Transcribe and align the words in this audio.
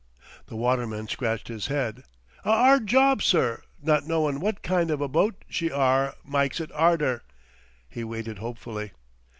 The 0.47 0.55
waterman 0.55 1.07
scratched 1.07 1.47
his 1.47 1.67
head. 1.67 2.05
"A 2.43 2.49
'ard 2.49 2.87
job, 2.87 3.21
sir; 3.21 3.61
not 3.83 4.07
knowin' 4.07 4.39
wot 4.39 4.63
kind 4.63 4.89
of 4.89 4.99
a 4.99 5.07
boat 5.07 5.35
she 5.47 5.69
are 5.69 6.15
mykes 6.25 6.59
it 6.59 6.71
'arder." 6.71 7.21
He 7.87 8.03
waited 8.03 8.39
hopefully. 8.39 8.93